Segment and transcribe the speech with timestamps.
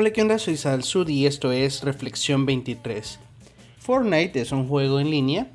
[0.00, 0.38] Hola, ¿qué onda?
[0.38, 3.18] Soy Salsud y esto es Reflexión 23.
[3.80, 5.48] Fortnite es un juego en línea,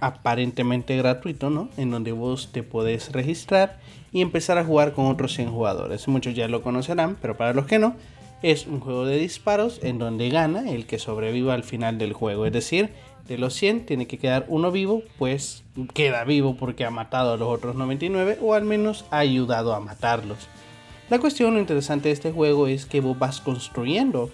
[0.00, 1.70] aparentemente gratuito, ¿no?
[1.78, 3.78] En donde vos te podés registrar
[4.12, 6.06] y empezar a jugar con otros 100 jugadores.
[6.08, 7.96] Muchos ya lo conocerán, pero para los que no,
[8.42, 12.44] es un juego de disparos en donde gana el que sobreviva al final del juego.
[12.44, 12.90] Es decir,
[13.26, 17.36] de los 100 tiene que quedar uno vivo, pues queda vivo porque ha matado a
[17.38, 20.48] los otros 99 o al menos ha ayudado a matarlos.
[21.08, 24.28] La cuestión interesante de este juego es que vos vas construyendo.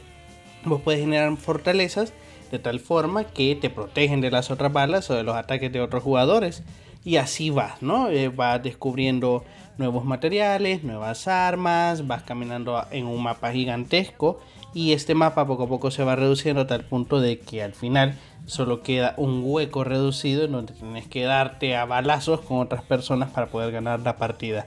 [0.65, 2.15] Vos puedes generar fortalezas
[2.51, 5.83] de tal forma que te protegen de las otras balas o de los ataques de
[5.83, 6.63] otros jugadores.
[7.05, 8.09] Y así vas, ¿no?
[8.09, 9.45] Eh, vas descubriendo
[9.77, 14.41] nuevos materiales, nuevas armas, vas caminando en un mapa gigantesco
[14.73, 17.75] y este mapa poco a poco se va reduciendo a tal punto de que al
[17.75, 22.83] final solo queda un hueco reducido en donde tienes que darte a balazos con otras
[22.83, 24.67] personas para poder ganar la partida.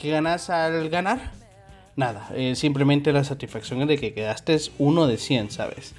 [0.00, 1.32] ¿Qué ganas al ganar?
[1.96, 5.94] Nada, eh, simplemente la satisfacción de que quedaste uno de 100, ¿sabes?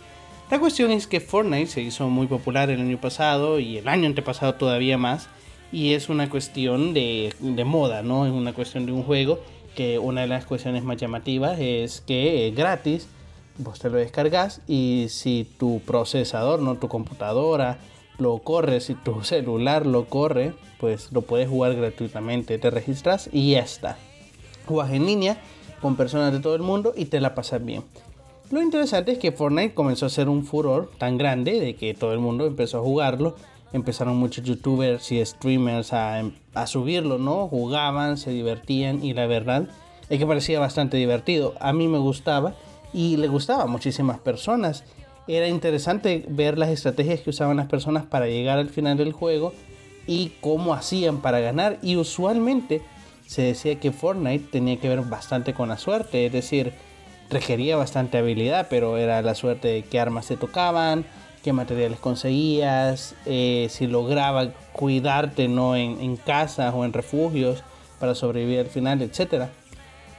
[0.50, 4.08] La cuestión es que Fortnite se hizo muy popular el año pasado y el año
[4.08, 5.28] antepasado todavía más.
[5.72, 8.26] Y es una cuestión de, de moda, ¿no?
[8.26, 9.42] Es una cuestión de un juego
[9.76, 13.08] que una de las cuestiones más llamativas es que es gratis,
[13.58, 17.78] vos te lo descargas y si tu procesador, no tu computadora,
[18.20, 22.58] lo corre, si tu celular lo corre, pues lo puedes jugar gratuitamente.
[22.58, 23.98] Te registras y ya está.
[24.66, 25.38] Juegas en línea
[25.82, 27.84] con personas de todo el mundo y te la pasas bien.
[28.52, 32.14] Lo interesante es que Fortnite comenzó a ser un furor tan grande de que todo
[32.14, 33.36] el mundo empezó a jugarlo.
[33.74, 36.24] Empezaron muchos youtubers y streamers a,
[36.56, 37.48] a subirlo, ¿no?
[37.48, 39.70] Jugaban, se divertían y la verdad
[40.10, 41.54] es que parecía bastante divertido.
[41.60, 42.56] A mí me gustaba
[42.92, 44.84] y le gustaba a muchísimas personas
[45.30, 49.54] era interesante ver las estrategias que usaban las personas para llegar al final del juego
[50.08, 51.78] y cómo hacían para ganar.
[51.84, 52.82] Y usualmente
[53.28, 56.74] se decía que Fortnite tenía que ver bastante con la suerte, es decir,
[57.30, 61.06] requería bastante habilidad, pero era la suerte de qué armas se tocaban,
[61.44, 67.64] qué materiales conseguías, eh, si lograba cuidarte no en, en casas o en refugios
[68.00, 69.52] para sobrevivir al final, etcétera.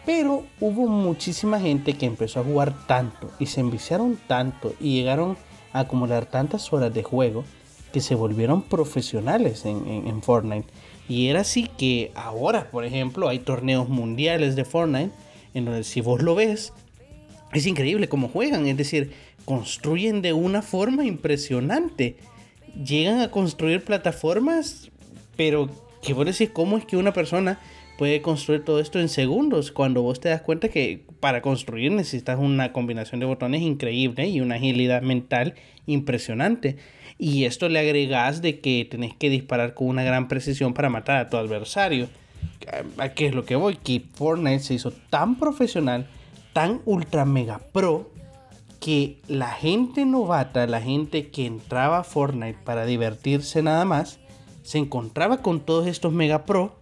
[0.06, 5.36] Pero hubo muchísima gente que empezó a jugar tanto y se enviciaron tanto y llegaron
[5.72, 7.44] a acumular tantas horas de juego
[7.92, 10.68] que se volvieron profesionales en, Fortnite.
[11.08, 15.10] Y era así que ahora, por ejemplo, hay torneos mundiales de Fortnite
[15.54, 16.72] en donde si vos lo ves,
[17.52, 18.66] es increíble cómo juegan.
[18.66, 19.12] Es decir,
[19.44, 22.16] construyen de una forma impresionante.
[22.84, 24.90] Llegan a construir plataformas,
[25.36, 25.68] pero
[26.02, 27.58] que vos decís, ¿cómo es que una persona
[28.00, 32.38] puede construir todo esto en segundos cuando vos te das cuenta que para construir necesitas
[32.38, 35.52] una combinación de botones increíble y una agilidad mental
[35.84, 36.78] impresionante.
[37.18, 41.18] Y esto le agregas de que tenés que disparar con una gran precisión para matar
[41.18, 42.08] a tu adversario.
[42.96, 43.76] ¿A qué es lo que voy?
[43.76, 46.06] Que Fortnite se hizo tan profesional,
[46.54, 48.10] tan ultra mega pro,
[48.80, 54.20] que la gente novata, la gente que entraba a Fortnite para divertirse nada más,
[54.62, 56.79] se encontraba con todos estos mega pro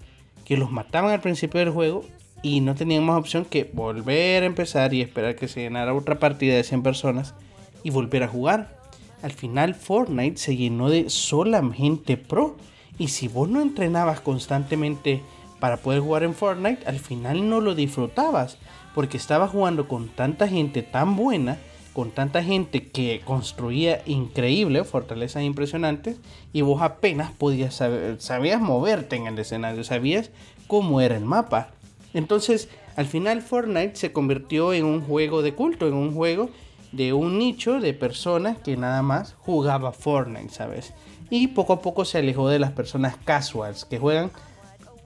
[0.48, 2.04] que los mataban al principio del juego
[2.42, 6.19] y no tenían más opción que volver a empezar y esperar que se llenara otra
[6.19, 7.34] partida de 100 personas
[7.82, 8.78] y volver a jugar.
[9.22, 12.56] Al final Fortnite se llenó de solamente pro
[12.97, 15.20] y si vos no entrenabas constantemente
[15.60, 18.56] para poder jugar en Fortnite, al final no lo disfrutabas
[18.94, 21.59] porque estabas jugando con tanta gente tan buena
[21.93, 26.19] con tanta gente que construía increíble, fortalezas impresionantes,
[26.53, 30.31] y vos apenas podías saber, sabías moverte en el escenario, sabías
[30.66, 31.71] cómo era el mapa.
[32.15, 36.50] Entonces, al final Fortnite se convirtió en un juego de culto, en un juego
[36.93, 40.94] de un nicho de personas que nada más jugaba Fortnite, ¿sabes?
[41.31, 44.31] Y poco a poco se alejó de las personas casuals que juegan,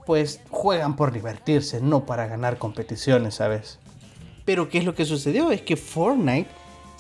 [0.07, 3.79] pues juegan por divertirse, no para ganar competiciones, ¿sabes?
[4.45, 5.51] Pero ¿qué es lo que sucedió?
[5.51, 6.49] Es que Fortnite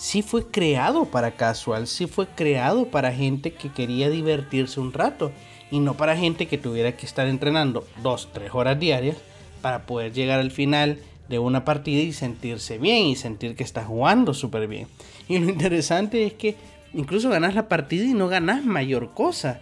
[0.02, 5.30] sí fue creado para casual, sí fue creado para gente que quería divertirse un rato
[5.70, 9.16] y no para gente que tuviera que estar entrenando dos, tres horas diarias
[9.60, 10.98] para poder llegar al final
[11.28, 14.88] de una partida y sentirse bien y sentir que está jugando súper bien.
[15.28, 16.56] Y lo interesante es que
[16.94, 19.60] incluso ganas la partida y no ganas mayor cosa.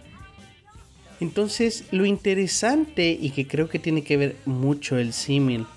[1.19, 5.67] Entonces lo interesante y que creo que tiene que ver mucho el símil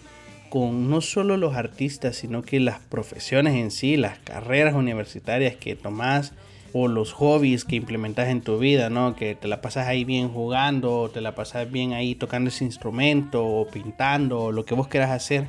[0.50, 5.76] con no solo los artistas, sino que las profesiones en sí, las carreras universitarias que
[5.76, 6.32] tomás
[6.72, 9.14] o los hobbies que implementas en tu vida, ¿no?
[9.14, 12.64] Que te la pasas ahí bien jugando, o te la pasas bien ahí tocando ese
[12.64, 15.46] instrumento, o pintando, lo que vos quieras hacer.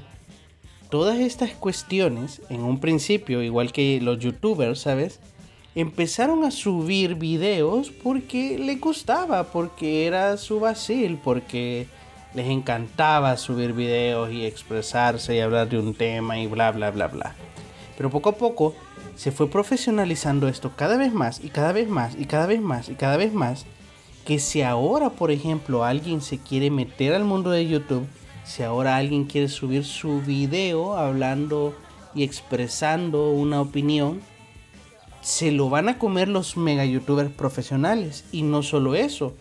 [0.91, 5.19] Todas estas cuestiones, en un principio, igual que los youtubers, ¿sabes?
[5.73, 11.87] Empezaron a subir videos porque les gustaba, porque era su vacil, porque
[12.35, 17.07] les encantaba subir videos y expresarse y hablar de un tema y bla bla bla
[17.07, 17.35] bla.
[17.97, 18.75] Pero poco a poco
[19.15, 22.89] se fue profesionalizando esto cada vez más y cada vez más y cada vez más
[22.89, 23.65] y cada vez más.
[24.25, 28.07] Que si ahora, por ejemplo, alguien se quiere meter al mundo de YouTube,
[28.43, 31.75] si ahora alguien quiere subir su video hablando
[32.15, 34.21] y expresando una opinión,
[35.21, 38.25] se lo van a comer los mega youtubers profesionales.
[38.31, 39.35] Y no solo eso,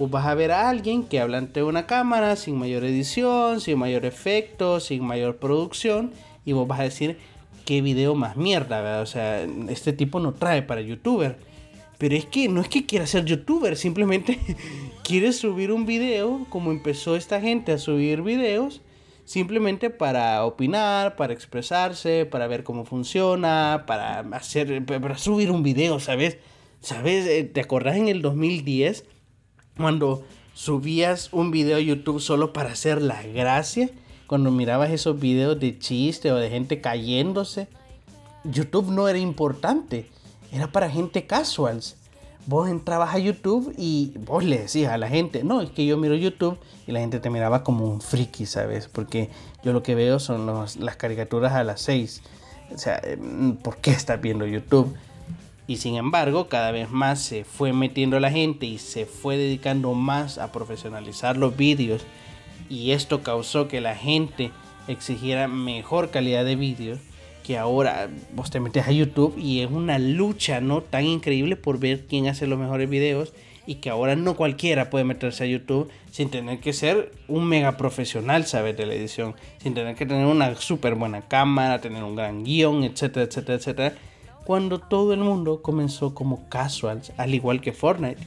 [0.00, 3.78] pues vas a ver a alguien que habla ante una cámara sin mayor edición, sin
[3.78, 6.12] mayor efecto, sin mayor producción.
[6.46, 7.18] Y vos vas a decir,
[7.66, 9.02] qué video más mierda.
[9.02, 11.36] O sea, este tipo no trae para youtuber.
[11.98, 14.38] Pero es que no es que quiera ser youtuber, simplemente
[15.04, 18.80] quiere subir un video como empezó esta gente a subir videos
[19.26, 26.00] simplemente para opinar, para expresarse, para ver cómo funciona, para hacer, para subir un video,
[26.00, 26.38] ¿sabes?
[26.80, 27.26] ¿Sabes?
[27.26, 29.04] Eh, ¿Te acordás en el 2010
[29.80, 30.22] cuando
[30.54, 33.90] subías un video a YouTube solo para hacer la gracia?
[34.26, 37.68] Cuando mirabas esos videos de chiste o de gente cayéndose.
[38.44, 40.08] YouTube no era importante,
[40.52, 41.96] era para gente casuals
[42.46, 45.96] vos entrabas a YouTube y vos le decías a la gente, no, es que yo
[45.96, 48.88] miro YouTube y la gente te miraba como un friki, ¿sabes?
[48.88, 49.30] Porque
[49.62, 52.22] yo lo que veo son las caricaturas a las 6.
[52.74, 53.00] O sea,
[53.62, 54.94] ¿por qué estás viendo YouTube?
[55.70, 59.94] Y sin embargo, cada vez más se fue metiendo la gente y se fue dedicando
[59.94, 62.04] más a profesionalizar los vídeos.
[62.68, 64.50] Y esto causó que la gente
[64.88, 66.98] exigiera mejor calidad de vídeos
[67.44, 71.78] que ahora vos te metes a YouTube y es una lucha no tan increíble por
[71.78, 73.32] ver quién hace los mejores videos
[73.64, 77.76] y que ahora no cualquiera puede meterse a YouTube sin tener que ser un mega
[77.76, 78.76] profesional, ¿sabes?
[78.76, 82.82] De la edición, sin tener que tener una súper buena cámara, tener un gran guion,
[82.82, 83.94] etcétera, etcétera, etcétera.
[84.44, 88.26] Cuando todo el mundo comenzó como casuals, al igual que Fortnite.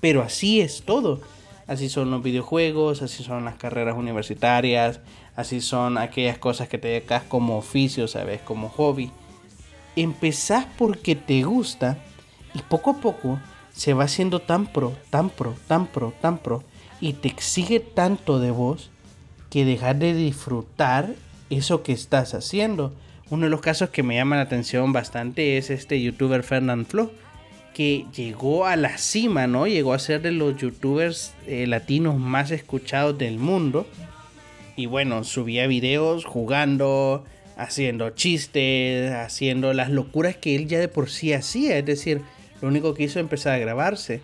[0.00, 1.20] Pero así es todo.
[1.66, 5.00] Así son los videojuegos, así son las carreras universitarias,
[5.36, 8.40] así son aquellas cosas que te dedicas como oficio, ¿sabes?
[8.42, 9.10] Como hobby.
[9.94, 11.98] Empezás porque te gusta
[12.54, 13.38] y poco a poco
[13.72, 16.62] se va haciendo tan pro, tan pro, tan pro, tan pro
[17.00, 18.90] y te exige tanto de vos
[19.50, 21.14] que dejar de disfrutar
[21.50, 22.92] eso que estás haciendo.
[23.32, 27.10] Uno de los casos que me llama la atención bastante es este youtuber Fernand Flo,
[27.72, 29.66] que llegó a la cima, ¿no?
[29.66, 33.86] Llegó a ser de los youtubers eh, latinos más escuchados del mundo
[34.76, 37.24] y bueno, subía videos jugando,
[37.56, 41.78] haciendo chistes, haciendo las locuras que él ya de por sí hacía.
[41.78, 42.20] Es decir,
[42.60, 44.20] lo único que hizo es empezar a grabarse.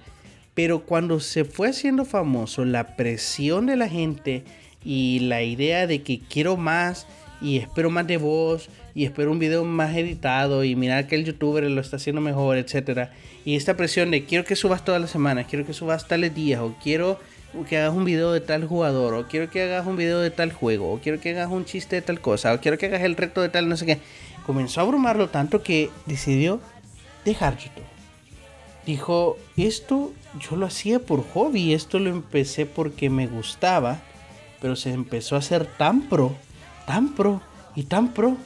[0.52, 4.44] Pero cuando se fue haciendo famoso, la presión de la gente
[4.84, 7.06] y la idea de que quiero más
[7.40, 11.24] y espero más de voz y espero un video más editado y mirar que el
[11.24, 13.12] youtuber lo está haciendo mejor, etcétera.
[13.44, 16.60] Y esta presión de quiero que subas todas las semanas, quiero que subas tales días
[16.60, 17.18] o quiero
[17.68, 20.52] que hagas un video de tal jugador, o quiero que hagas un video de tal
[20.52, 23.16] juego, o quiero que hagas un chiste de tal cosa, o quiero que hagas el
[23.16, 23.98] reto de tal no sé qué.
[24.46, 26.60] Comenzó a abrumarlo tanto que decidió
[27.24, 27.84] dejar YouTube.
[28.86, 34.00] Dijo, esto yo lo hacía por hobby, esto lo empecé porque me gustaba,
[34.60, 36.34] pero se empezó a hacer tan pro,
[36.88, 37.42] tan pro
[37.76, 38.38] y tan pro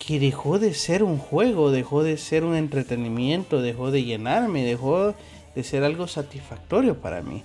[0.00, 5.14] que dejó de ser un juego, dejó de ser un entretenimiento, dejó de llenarme, dejó
[5.54, 7.44] de ser algo satisfactorio para mí.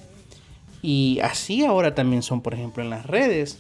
[0.82, 3.60] Y así ahora también son, por ejemplo, en las redes.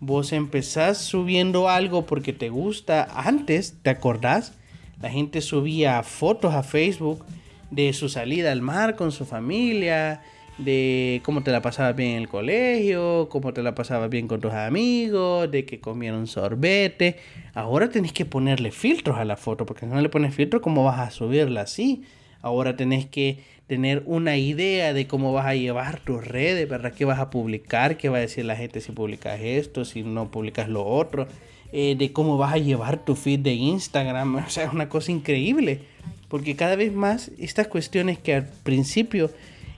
[0.00, 3.08] Vos empezás subiendo algo porque te gusta.
[3.14, 4.52] Antes, ¿te acordás?
[5.00, 7.24] La gente subía fotos a Facebook
[7.70, 10.22] de su salida al mar con su familia,
[10.58, 14.40] de cómo te la pasabas bien en el colegio, cómo te la pasabas bien con
[14.40, 17.16] tus amigos, de que comieron sorbete.
[17.54, 20.84] Ahora tenés que ponerle filtros a la foto, porque si no le pones filtros, ¿cómo
[20.84, 22.02] vas a subirla así?
[22.42, 26.92] Ahora tenés que tener una idea de cómo vas a llevar tus redes, ¿verdad?
[26.92, 27.96] ¿Qué vas a publicar?
[27.96, 31.26] ¿Qué va a decir la gente si publicas esto, si no publicas lo otro?
[31.72, 34.36] Eh, de cómo vas a llevar tu feed de Instagram.
[34.46, 35.80] O sea, es una cosa increíble.
[36.28, 39.30] Porque cada vez más estas cuestiones que al principio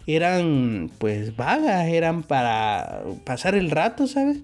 [0.06, 4.38] eran pues vagas, eran para pasar el rato, ¿sabes?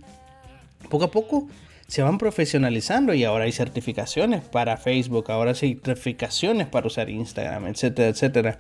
[0.89, 1.49] Poco a poco
[1.87, 7.67] se van profesionalizando y ahora hay certificaciones para Facebook, ahora hay certificaciones para usar Instagram,
[7.67, 8.59] etcétera, etcétera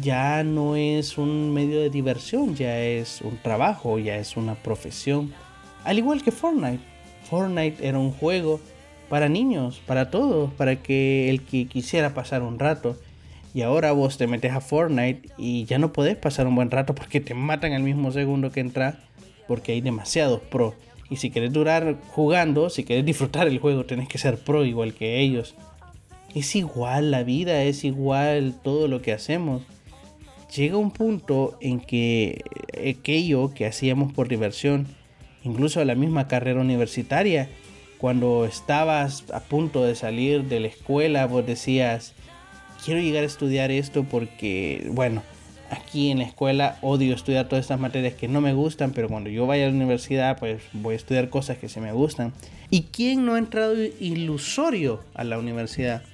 [0.00, 5.32] ya no es un medio de diversión, ya es un trabajo, ya es una profesión.
[5.84, 6.82] Al igual que Fortnite.
[7.28, 8.60] Fortnite era un juego
[9.08, 12.96] para niños, para todos, para que el que quisiera pasar un rato.
[13.56, 16.94] Y ahora vos te metes a Fortnite y ya no podés pasar un buen rato
[16.94, 18.96] porque te matan al mismo segundo que entras
[19.48, 20.74] porque hay demasiados pro.
[21.08, 24.92] Y si querés durar jugando, si querés disfrutar el juego, tenés que ser pro igual
[24.92, 25.54] que ellos.
[26.34, 29.62] Es igual la vida, es igual todo lo que hacemos
[30.54, 32.42] llega un punto en que
[32.74, 34.86] aquello que hacíamos por diversión,
[35.44, 37.48] incluso la misma carrera universitaria,
[37.96, 42.12] cuando estabas a punto de salir de la escuela, vos decías,
[42.86, 45.24] quiero llegar a estudiar esto porque, bueno,
[45.70, 49.28] aquí en la escuela odio estudiar todas estas materias que no me gustan, pero cuando
[49.28, 52.32] yo vaya a la universidad, pues voy a estudiar cosas que se me gustan.
[52.70, 56.04] ¿Y quién no ha entrado ilusorio a la universidad?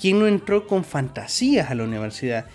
[0.00, 2.46] ¿Quién no entró con fantasías a la universidad?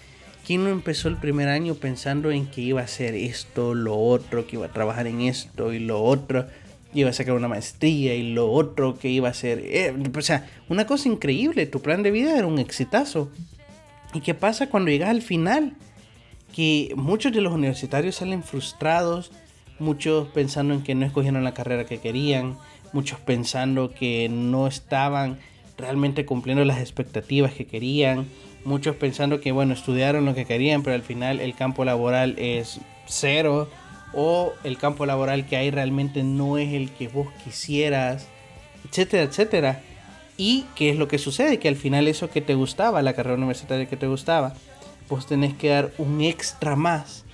[0.47, 4.47] ¿Quién no empezó el primer año pensando en que iba a hacer esto, lo otro,
[4.47, 6.47] que iba a trabajar en esto y lo otro?
[6.95, 9.59] Iba a sacar una maestría y lo otro que iba a hacer.
[9.63, 11.67] Eh, o sea, una cosa increíble.
[11.67, 13.29] Tu plan de vida era un exitazo.
[14.13, 15.73] ¿Y qué pasa cuando llegas al final?
[16.53, 19.31] Que muchos de los universitarios salen frustrados,
[19.77, 22.57] muchos pensando en que no escogieron la carrera que querían,
[22.91, 25.39] muchos pensando que no estaban
[25.77, 28.27] realmente cumpliendo las expectativas que querían,
[28.65, 32.81] muchos pensando que bueno, estudiaron lo que querían, pero al final el campo laboral es
[33.05, 33.69] cero
[34.13, 38.27] o el campo laboral que hay realmente no es el que vos quisieras,
[38.89, 39.83] etcétera, etcétera.
[40.39, 43.35] Y qué es lo que sucede, que al final eso que te gustaba, la carrera
[43.35, 44.53] universitaria que te gustaba,
[45.09, 47.25] vos tenés que dar un extra más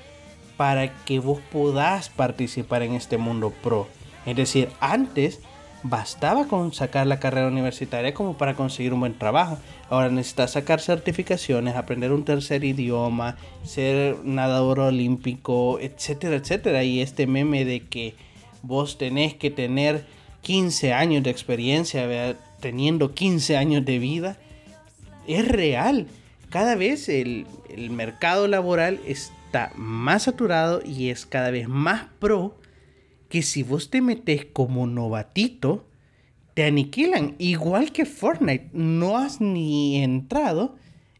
[0.57, 3.87] para que vos puedas participar en este mundo pro.
[4.25, 5.39] Es decir, antes
[5.83, 9.59] bastaba con sacar la carrera universitaria como para conseguir un buen trabajo.
[9.87, 16.83] Ahora necesitas sacar certificaciones, aprender un tercer idioma, ser nadador olímpico, etcétera, etcétera.
[16.83, 18.15] Y este meme de que
[18.63, 20.07] vos tenés que tener
[20.41, 22.07] 15 años de experiencia,
[22.65, 24.37] teniendo 15 años de vida,
[25.27, 26.07] es real.
[26.49, 32.57] Cada vez el, el mercado laboral está más saturado y es cada vez más pro
[33.29, 35.85] que si vos te metes como novatito,
[36.55, 37.35] te aniquilan.
[37.37, 40.75] Igual que Fortnite, no has ni entrado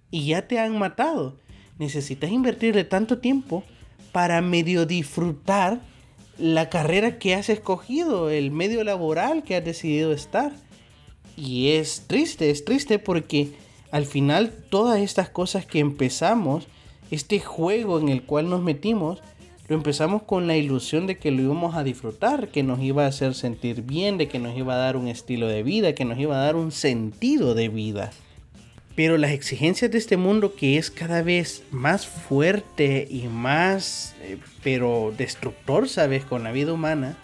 [0.09, 1.37] y ya te han matado.
[1.77, 3.63] Necesitas invertirle tanto tiempo
[4.11, 5.79] para medio disfrutar
[6.39, 10.64] la carrera que has escogido, el medio laboral que has decidido estar.
[11.37, 13.49] Y es triste, es triste porque
[13.91, 16.67] al final todas estas cosas que empezamos,
[17.11, 19.21] este juego en el cual nos metimos,
[19.67, 23.07] lo empezamos con la ilusión de que lo íbamos a disfrutar, que nos iba a
[23.07, 26.19] hacer sentir bien, de que nos iba a dar un estilo de vida, que nos
[26.19, 28.11] iba a dar un sentido de vida.
[28.95, 34.37] Pero las exigencias de este mundo que es cada vez más fuerte y más, eh,
[34.63, 36.23] pero destructor, ¿sabes?
[36.23, 37.17] Con la vida humana,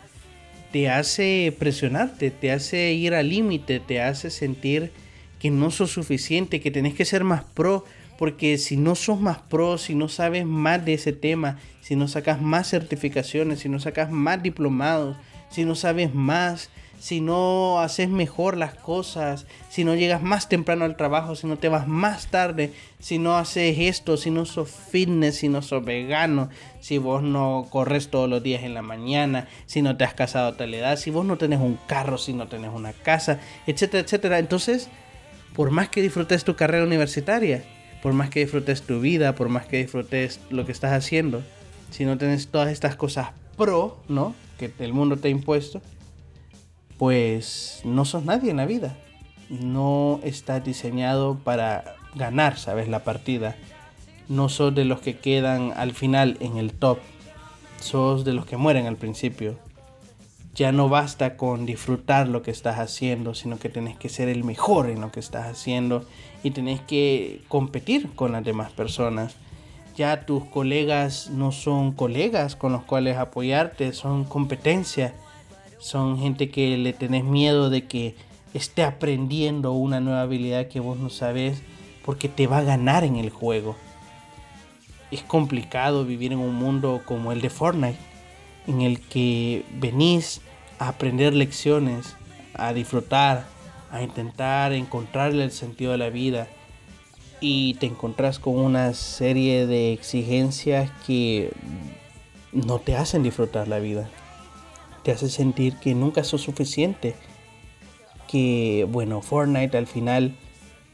[0.71, 4.91] te hace presionarte, te hace ir al límite, te hace sentir
[5.39, 7.85] que no sos suficiente, que tenés que ser más pro,
[8.17, 12.07] porque si no sos más pro, si no sabes más de ese tema, si no
[12.07, 15.17] sacas más certificaciones, si no sacas más diplomados,
[15.49, 16.69] si no sabes más,
[17.01, 21.57] si no haces mejor las cosas, si no llegas más temprano al trabajo, si no
[21.57, 25.83] te vas más tarde, si no haces esto, si no sos fitness, si no sos
[25.83, 30.13] vegano, si vos no corres todos los días en la mañana, si no te has
[30.13, 33.39] casado a tal edad, si vos no tenés un carro, si no tenés una casa,
[33.65, 34.37] etcétera, etcétera.
[34.37, 34.87] Entonces,
[35.55, 37.63] por más que disfrutes tu carrera universitaria,
[38.03, 41.41] por más que disfrutes tu vida, por más que disfrutes lo que estás haciendo,
[41.89, 44.35] si no tienes todas estas cosas pro, ¿no?
[44.59, 45.81] Que el mundo te ha impuesto,
[47.01, 48.95] pues no sos nadie en la vida.
[49.49, 52.87] No estás diseñado para ganar, ¿sabes?
[52.87, 53.55] La partida.
[54.29, 56.99] No sos de los que quedan al final en el top.
[57.79, 59.57] Sos de los que mueren al principio
[60.53, 64.43] ya no basta con disfrutar lo que estás haciendo, sino que tenés que ser el
[64.43, 66.05] mejor en lo que estás haciendo
[66.43, 69.35] y tenés que competir con las demás personas.
[69.95, 75.15] Ya tus colegas no son colegas con los cuales apoyarte, son competencia.
[75.81, 78.15] Son gente que le tenés miedo de que
[78.53, 81.63] esté aprendiendo una nueva habilidad que vos no sabes
[82.05, 83.75] porque te va a ganar en el juego.
[85.09, 87.97] Es complicado vivir en un mundo como el de Fortnite
[88.67, 90.41] en el que venís
[90.77, 92.15] a aprender lecciones,
[92.53, 93.47] a disfrutar,
[93.89, 96.47] a intentar encontrarle el sentido de la vida
[97.39, 101.51] y te encontrás con una serie de exigencias que
[102.51, 104.11] no te hacen disfrutar la vida.
[105.03, 107.15] Te hace sentir que nunca sos suficiente.
[108.27, 110.35] Que bueno, Fortnite al final,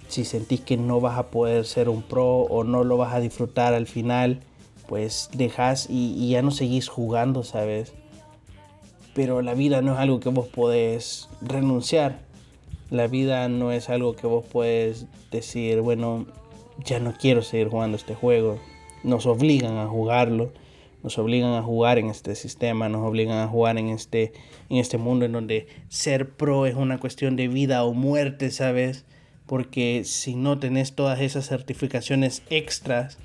[0.07, 3.19] si sentís que no vas a poder ser un pro o no lo vas a
[3.19, 4.41] disfrutar al final,
[4.87, 7.93] pues dejas y, ya no seguís jugando, ¿sabes?
[9.13, 12.19] Pero la vida no es algo que vos podés renunciar.
[12.89, 16.25] La vida no es algo que vos puedes decir, bueno,
[16.85, 18.59] ya no quiero seguir jugando este juego.
[19.03, 20.51] Nos obligan a jugarlo,
[21.03, 24.33] nos obligan a jugar en este sistema, nos obligan a jugar en este,
[24.69, 29.05] en este mundo en donde ser pro es una cuestión de vida o muerte, ¿sabes?
[29.45, 33.17] Porque si no tenés todas esas certificaciones extras,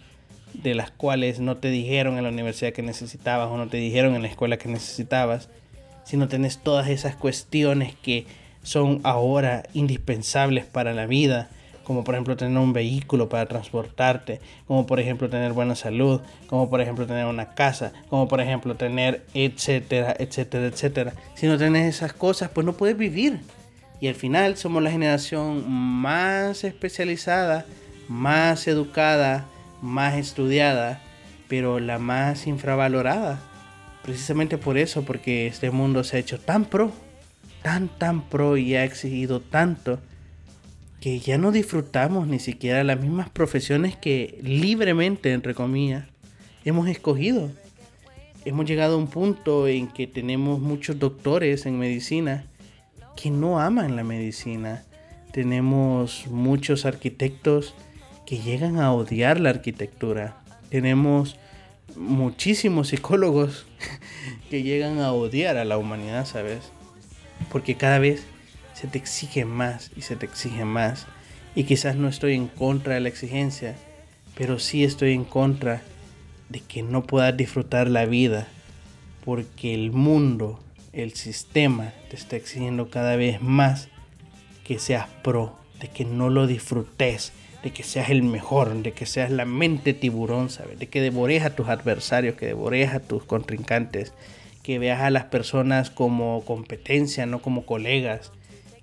[0.55, 4.15] de las cuales no te dijeron en la universidad que necesitabas o no te dijeron
[4.15, 5.49] en la escuela que necesitabas,
[6.05, 8.27] si no tenés todas esas cuestiones que
[8.63, 11.51] son ahora indispensables para la vida,
[11.85, 16.69] como por ejemplo tener un vehículo para transportarte, como por ejemplo tener buena salud, como
[16.71, 21.15] por ejemplo tener una casa, como por ejemplo tener etcétera, etcétera, etcétera.
[21.35, 23.41] Si no tienes esas cosas, pues no puedes vivir.
[24.01, 27.67] Y al final somos la generación más especializada,
[28.09, 29.47] más educada,
[29.81, 31.01] más estudiada,
[31.49, 33.41] pero la más infravalorada.
[34.03, 36.91] Precisamente por eso, porque este mundo se ha hecho tan pro,
[37.63, 40.01] tan, tan pro y ha exigido tanto
[41.03, 46.05] que ya no disfrutamos ni siquiera las mismas profesiones que libremente, entre comillas,
[46.65, 47.51] hemos escogido.
[48.45, 52.45] Hemos llegado a un punto en que tenemos muchos doctores en medicina
[53.17, 54.85] que no aman la medicina.
[55.33, 57.75] Tenemos muchos arquitectos
[58.25, 60.37] que llegan a odiar la arquitectura.
[60.69, 61.37] Tenemos
[61.97, 63.67] muchísimos psicólogos
[64.51, 66.61] que llegan a odiar a la humanidad, ¿sabes?
[67.51, 68.25] Porque cada vez
[68.83, 71.07] se te exige más y se te exige más.
[71.55, 73.77] Y quizás no estoy en contra de la exigencia,
[74.37, 75.83] pero sí estoy en contra
[76.49, 78.49] de que no puedas disfrutar la vida
[79.25, 80.59] porque el mundo,
[80.93, 83.87] el sistema te está exigiendo cada vez más
[84.65, 89.07] que seas pro, de que no lo disfrutes, de que seas el mejor, de que
[89.07, 90.77] seas la mente tiburón, ¿sabes?
[90.81, 94.13] De que devores a tus adversarios, que devores a tus contrincantes,
[94.65, 98.33] que veas a las personas como competencia, no como colegas,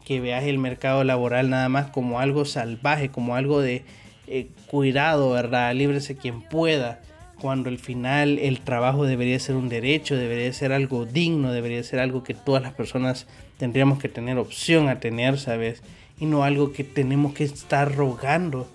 [0.09, 3.83] que veas el mercado laboral nada más como algo salvaje, como algo de
[4.25, 5.71] eh, cuidado, ¿verdad?
[5.75, 6.99] Líbrese quien pueda,
[7.39, 11.99] cuando al final el trabajo debería ser un derecho, debería ser algo digno, debería ser
[11.99, 13.27] algo que todas las personas
[13.59, 15.83] tendríamos que tener opción a tener, ¿sabes?
[16.19, 18.67] Y no algo que tenemos que estar rogando,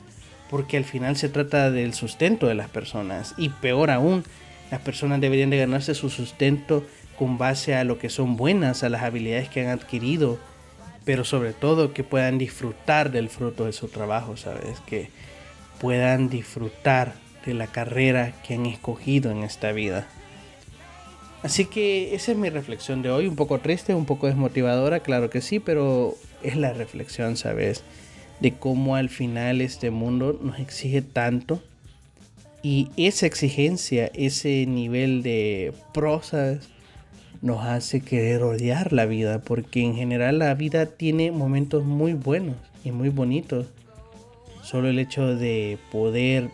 [0.48, 3.34] porque al final se trata del sustento de las personas.
[3.36, 4.22] Y peor aún,
[4.70, 6.84] las personas deberían de ganarse su sustento
[7.18, 10.38] con base a lo que son buenas, a las habilidades que han adquirido,
[11.04, 14.80] pero sobre todo que puedan disfrutar del fruto de su trabajo, ¿sabes?
[14.86, 15.10] Que
[15.80, 17.14] puedan disfrutar
[17.44, 20.06] de la carrera que han escogido en esta vida.
[21.42, 25.28] Así que esa es mi reflexión de hoy, un poco triste, un poco desmotivadora, claro
[25.28, 27.84] que sí, pero es la reflexión, ¿sabes?
[28.40, 31.62] De cómo al final este mundo nos exige tanto
[32.62, 36.70] y esa exigencia, ese nivel de prosas,
[37.44, 42.56] nos hace querer odiar la vida, porque en general la vida tiene momentos muy buenos
[42.84, 43.66] y muy bonitos.
[44.62, 46.48] Solo el hecho de poder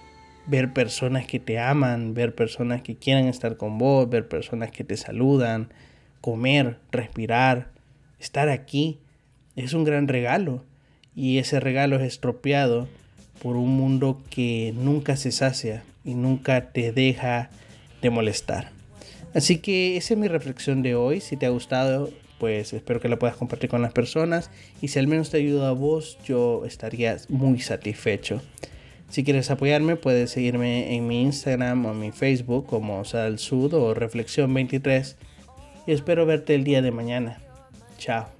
[0.48, 4.82] ver personas que te aman, ver personas que quieran estar con vos, ver personas que
[4.82, 5.68] te saludan,
[6.20, 7.68] comer, respirar,
[8.18, 8.98] estar aquí,
[9.54, 10.64] es un gran regalo.
[11.14, 12.88] Y ese regalo es estropeado
[13.40, 17.48] por un mundo que nunca se sacia y nunca te deja
[18.02, 18.79] de molestar.
[19.34, 21.20] Así que esa es mi reflexión de hoy.
[21.20, 24.50] Si te ha gustado, pues espero que la puedas compartir con las personas.
[24.80, 28.40] Y si al menos te ayuda a vos, yo estaría muy satisfecho.
[29.08, 33.92] Si quieres apoyarme, puedes seguirme en mi Instagram o mi Facebook como Sal Sud o
[33.92, 35.16] Reflexión 23.
[35.86, 37.40] Y espero verte el día de mañana.
[37.98, 38.39] Chao.